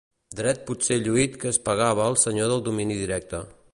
[0.37, 3.43] Dret potser lluït que es pagava al senyor del domini directe.